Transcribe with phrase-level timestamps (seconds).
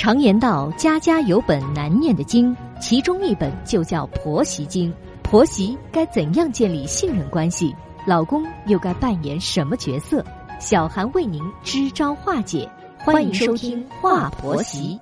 [0.00, 4.90] 常言道，家家有本难念的经，其中一本就叫婆媳经。
[5.22, 7.76] 婆媳该怎样建立信任关系？
[8.06, 10.24] 老公又该扮演什么角色？
[10.58, 12.66] 小韩为您支招化解。
[13.00, 14.98] 欢迎收听《话婆媳》。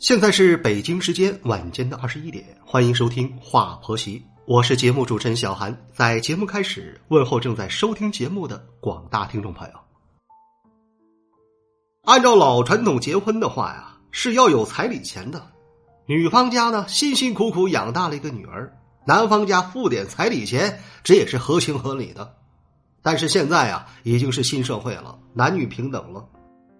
[0.00, 4.18] 现在是北京时间晚间的二十一点，欢迎收听《话婆媳》。
[4.48, 9.74] 我是节目主持人小韩，在节目开始问候正在收听节目的广大听众朋友。
[12.04, 15.46] 按照老传统，结婚的话呀是要有彩礼钱的。
[16.06, 18.74] 女方家呢辛辛苦苦养大了一个女儿，
[19.06, 22.34] 男方家付点彩礼钱，这也是合情合理的。
[23.02, 26.26] 但是现在啊已经是新社会了，男女平等了，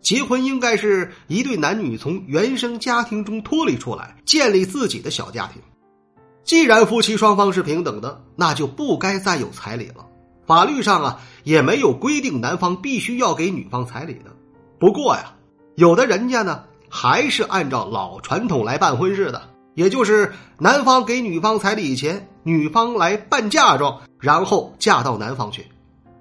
[0.00, 5.61] 结婚应该是一对男女从原生家庭中脱离出来，建立自己的小家庭。
[6.48, 10.06] 既然夫妻双方是平等的，那就不该再有彩礼了。
[10.47, 14.34] 法律上啊，也没有规定男方必须要给女方彩礼的。
[14.79, 15.34] 不过呀，
[15.75, 19.42] 有的人家呢，还是按照老传统来办婚事的，
[19.75, 25.67] 也就是男方给女方彩礼钱，女方来办嫁妆，然后嫁到男方去。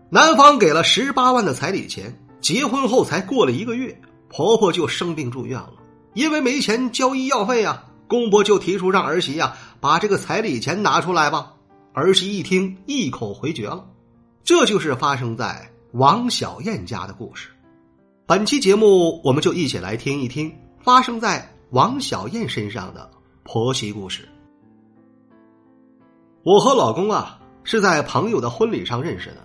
[0.09, 5.75] 男方给了十八万的彩礼钱，结婚后才过了一个月，婆婆就生病住院了，
[6.15, 7.85] 因为没钱交医药费啊。
[8.07, 11.53] 公婆就提出让儿媳呀把这个彩礼钱拿出来吧。
[11.93, 13.85] 儿媳一听，一口回绝了。
[14.43, 17.49] 这就是发生在王小燕家的故事。
[18.25, 23.09] 本期节目，我们就一起来听一听发生在王小燕身上的
[23.43, 24.27] 婆媳故事。
[26.43, 29.37] 我和老公啊是在朋友的婚礼上认识的。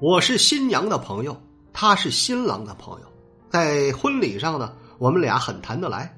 [0.00, 1.36] 我是新娘的朋友，
[1.72, 3.06] 他是新郎的朋友。
[3.48, 6.14] 在婚礼上呢，我们俩很谈得来。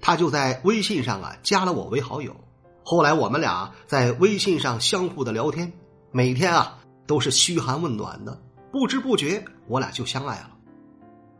[0.00, 2.34] 他就在微信上啊加了我为好友，
[2.82, 5.72] 后来我们俩在微信上相互的聊天，
[6.10, 8.40] 每天啊都是嘘寒问暖的，
[8.72, 10.50] 不知不觉我俩就相爱了。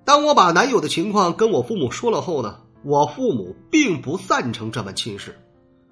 [0.05, 5.39] 当我把男友的情况跟我父母说了后呢，我父母并不赞成这门亲事，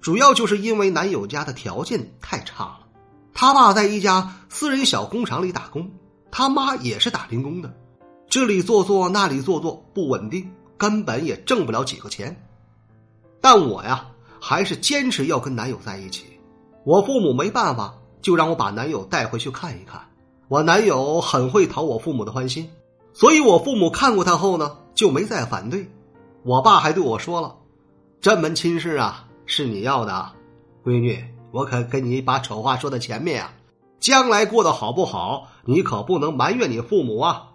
[0.01, 2.79] 主要就是因为男友家的条件太差了，
[3.33, 5.89] 他爸在一家私人小工厂里打工，
[6.31, 7.73] 他妈也是打零工的，
[8.27, 12.35] 这里做做那里做做不稳定，根本也挣不了几个钱。
[13.41, 14.07] 但我呀，
[14.39, 16.25] 还是坚持要跟男友在一起。
[16.85, 20.01] 我父母没办法，就让我把男友带回去看一看。
[20.47, 22.69] 我男友很会讨我父母的欢心，
[23.13, 25.89] 所以我父母看过他后呢，就没再反对。
[26.43, 27.55] 我爸还对我说了
[28.21, 30.31] ：“这门亲事啊，是你要的，
[30.83, 33.53] 闺女，我可跟你把丑话说在前面啊，
[33.99, 37.47] 将来过得好不好，你可不能埋怨你父母啊。”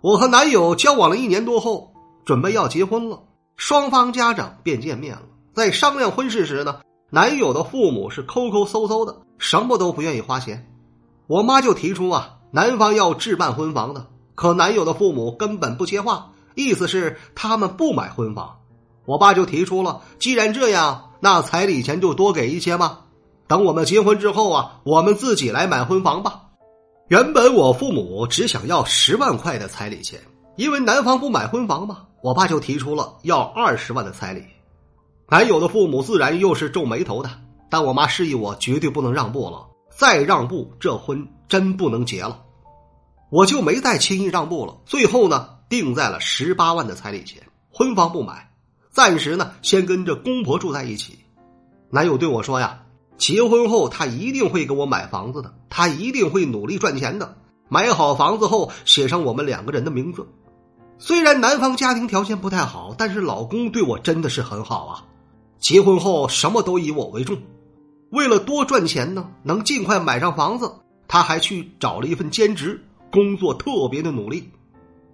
[0.00, 1.92] 我和男友交往了一年多后，
[2.24, 3.22] 准备要结婚了。
[3.56, 5.22] 双方家长便见面了。
[5.52, 10.70] 在商量婚事时呢，男友的父母是抠抠搜搜的，什么都不愿意花钱。
[11.26, 18.56] 我妈就提出啊，男方要置办婚房的，可男友的父母根本不接话，意思是他们不买婚房。
[19.06, 23.00] 我爸就提出了，既然这样，那彩礼钱就多给一些吧。
[23.46, 26.40] 等我们结婚之后啊，我们自己来买婚房吧。
[27.08, 30.18] 原本我父母只想要十万块的彩礼钱，
[30.56, 32.06] 因为男方不买婚房嘛。
[32.22, 34.42] 我爸就提出了要二十万的彩礼，
[35.28, 37.30] 男友的父母自然又是皱眉头的。
[37.68, 42.40] 但我妈示意我绝对不能让步了，再让步这婚真不能结了。
[43.30, 44.74] 我就没再轻易让步了。
[44.86, 48.48] 最后呢，定在了十八万的彩礼钱，婚房不买，
[48.90, 51.18] 暂时呢先跟着公婆住在一起。
[51.90, 52.80] 男友对我说呀，
[53.18, 57.36] 结婚后他一定会给我买房子的，他一定会努力赚钱的，
[57.68, 60.26] 买好房子后写上我们两个人的名字。
[60.98, 65.04] 虽然男方家庭条件不太好，但是老公对我真的是很好啊。
[65.58, 67.36] 结婚后什么都以我为重，
[68.10, 70.72] 为了多赚钱呢，能尽快买上房子，
[71.08, 74.50] 他还去找了一份兼职，工作特别的努力。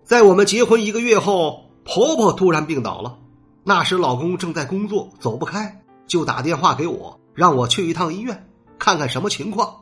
[0.04, 3.16] 在我们结婚一个月后，婆婆突然病倒了，
[3.64, 8.48] 那时老公正在工作，走不开，就打电话给我，让我去一趟医院
[8.78, 9.72] 看看什么情况。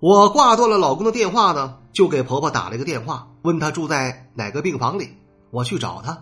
[0.00, 5.08] 我挂断了老公的电话呢，就给婆婆打了一个电话，问她住在哪个病房里，
[5.50, 6.16] 我去找她。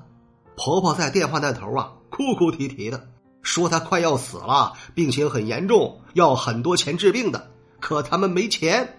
[0.56, 3.06] 婆婆在电话那头啊，哭哭啼啼的，
[3.42, 8.96] 说她快要死了，病情很严重，要很多钱治病的，可他们没钱。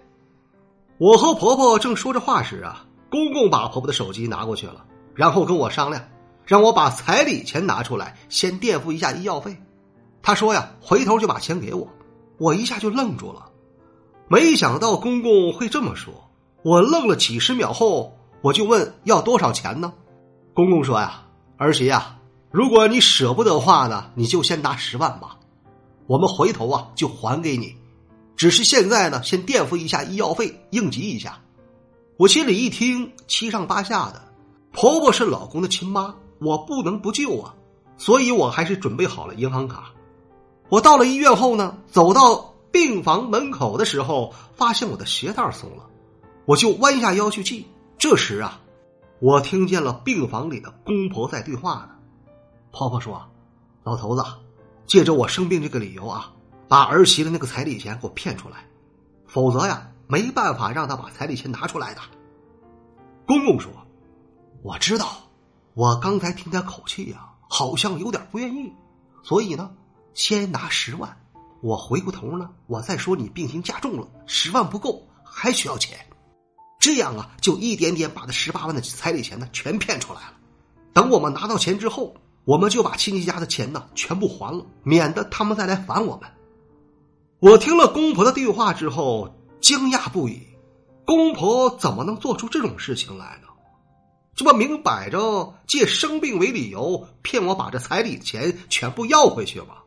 [0.99, 4.85] 我和婆婆正说着话时啊，公公把婆婆的手机拿过去了，
[5.15, 6.03] 然后跟我商量，
[6.45, 9.57] 让我把彩礼钱拿出来，先垫付一下医药费。
[10.21, 11.87] 他说呀，回头就把钱给我。
[12.37, 13.49] 我一下就愣住了。
[14.29, 16.13] 没想到公公会这么说，
[16.61, 19.93] 我愣了几十秒后，我就问要多少钱呢？
[20.53, 21.23] 公公说呀
[21.55, 22.17] ：“儿媳呀，
[22.51, 25.37] 如果你舍不得花呢，你就先拿十万吧，
[26.07, 27.73] 我们回头啊就还给你。
[28.35, 31.39] 只是现在呢，先垫付一下医药费，应急一下。”
[32.19, 34.21] 我心里一听，七上八下的。
[34.73, 37.53] 婆婆是老公的亲妈，我不能不救啊，
[37.95, 39.85] 所以我还是准备好了银行卡。
[40.69, 45.85] 我到了医院后呢，走到病房门口的时候，发现我的鞋带松了，
[46.45, 47.67] 我就弯下腰去系。
[47.97, 48.59] 这时啊，
[49.19, 51.89] 我听见了病房里的公婆在对话呢。
[52.71, 53.21] 婆婆说
[53.83, 54.23] ：“老头子，
[54.85, 56.31] 借着我生病这个理由啊，
[56.67, 58.65] 把儿媳的那个彩礼钱给我骗出来，
[59.27, 61.99] 否则呀。”没办法让他把彩礼钱拿出来的。
[63.25, 63.69] 公公说
[64.63, 65.05] ：“我知道，
[65.73, 68.71] 我刚才听他口气呀，好像有点不愿意，
[69.21, 69.69] 所以呢，
[70.13, 71.17] 先拿十万。
[71.61, 75.97] 我回过头呢，我再说你病情加重了，十万不够，还需要钱。
[76.79, 80.33] 这样啊，就一点点把这十八万的彩礼钱呢全骗出来了。
[80.93, 82.15] 等我们拿到钱之后，
[82.45, 86.29] 我们就把亲戚家的钱呢全部还了，免得他们再来烦我们。”
[87.39, 89.33] 我听了公婆的对话之后。
[89.59, 90.39] 惊讶不已，
[91.03, 93.47] 公婆怎么能做出这种事情来呢？
[94.35, 99.77] 这不明摆着借生病为理由骗我把这彩礼钱全部要回去吗？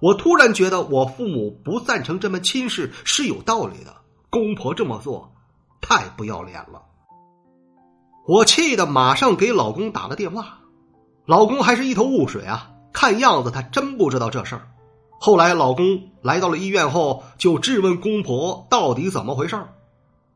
[0.00, 3.94] 我突然觉得我父母不赞成这门亲事是有道理的，
[4.30, 5.32] 公婆这么做
[5.80, 6.82] 太不要脸了。
[8.26, 10.58] 我气得马上给老公打了电话，
[11.24, 14.68] 老公还是一头雾水啊，看样子他真不知道这事儿。
[15.18, 19.68] 后来，老公来到了医院后，就质问公婆到底怎么回事儿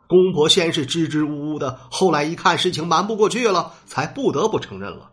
[0.07, 5.11] 公婆先是支支吾吾的，后来一看事情瞒不过去了，才不得不承认了。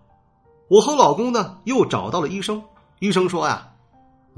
[0.69, 2.63] 我和老公呢，又找到了医生。
[2.99, 3.73] 医生说呀：“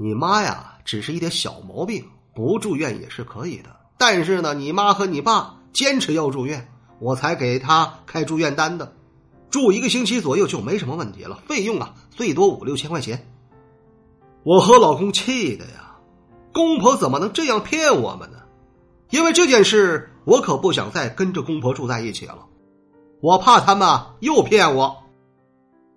[0.02, 2.02] 你妈呀，只是一点小毛病，
[2.34, 3.68] 不住院也是可以的。
[3.98, 6.66] 但是呢，你妈和你爸坚持要住院，
[7.00, 8.94] 我才给他开住院单的。
[9.50, 13.26] 住一个星期左右就没什么问题了，费用啊，最多五六千块钱。”
[14.42, 15.96] 我和老公气的呀，
[16.54, 18.38] 公婆怎么能这样骗我们呢？
[19.10, 22.46] 因为这件事，我可不想再跟着公婆住在一起了，
[23.20, 24.96] 我怕他们又骗我。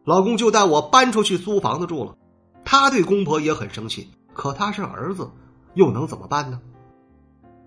[0.03, 2.17] 老公就带我搬出去租房子住了，
[2.65, 5.29] 他对公婆也很生气，可他是儿子，
[5.73, 6.59] 又能怎么办呢？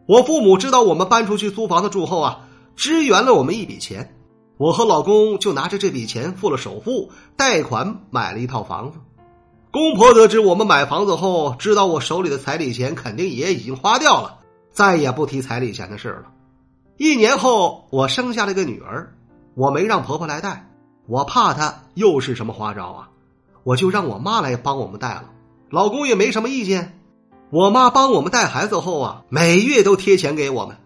[0.06, 2.40] 我父母知道我们搬出去租房子住后啊，
[2.76, 4.16] 支援了我们一笔钱，
[4.56, 8.98] 我和老公就拿着这笔钱付了首付，贷款买了一套房子。
[9.72, 14.38] 公婆得知我们买房子后，知道我手里的彩礼钱肯定也已经花掉了，
[14.70, 16.32] 再也不提彩礼钱的事了。
[16.96, 19.12] 一年后，我生下了个女儿，
[19.54, 20.70] 我没让婆婆来带，
[21.06, 23.10] 我怕她又是什么花招啊，
[23.66, 25.32] 我就让我妈来帮我们带了。
[25.70, 27.00] 老公也没什么意见，
[27.50, 30.76] 我妈帮我们带孩子后啊，每月都贴钱给我们。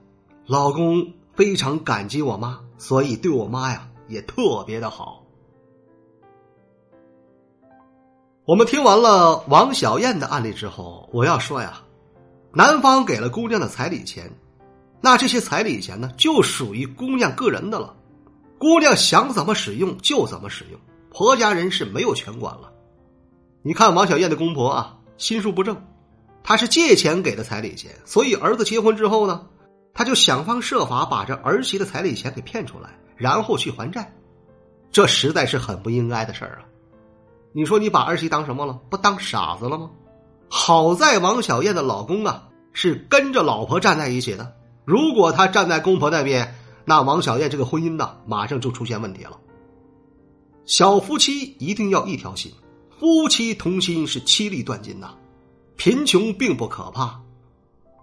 [0.46, 5.26] 老公非常感激我妈，所以对我妈呀也特别的好。
[8.46, 11.82] 我们听完了王小燕的案例之后，我要说呀，
[12.54, 14.32] 男方给了姑娘的彩礼钱，
[15.02, 17.94] 那这些彩礼钱呢，就属于姑娘个人的了，
[18.58, 20.80] 姑娘想怎么使用就怎么使用，
[21.10, 22.69] 婆家人是没有权管了。
[23.62, 25.76] 你看王小燕的公婆啊，心术不正，
[26.42, 29.46] 他是借钱给的彩礼钱，所以儿子结婚之后呢，
[29.92, 34.10] 他就想方设法把这儿媳的彩礼钱给骗出来，然后去还债，
[34.90, 36.64] 这实在是很不应该的事儿啊。
[37.52, 38.80] 你说你把儿媳当什么了？
[38.88, 39.90] 不当傻子了吗？
[40.48, 44.54] 好在王小燕的老公啊是跟着老婆站在一起的。
[44.84, 46.54] 如果他站在公婆那边，
[46.84, 49.38] 那王小燕这个婚姻呢，马上就出现问题了。
[50.64, 52.52] 小夫妻一定要一条心，
[53.00, 55.14] 夫妻同心是妻离断金呐。
[55.78, 57.18] 贫穷并不可怕，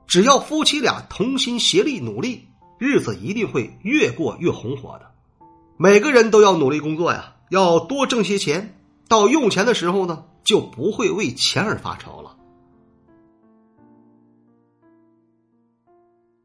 [0.07, 2.47] 只要夫妻俩同心协力努力，
[2.79, 5.11] 日子一定会越过越红火的。
[5.77, 8.81] 每个人都要努力工作呀，要多挣些钱。
[9.07, 12.35] 到用钱的时候呢，就不会为钱而发愁了。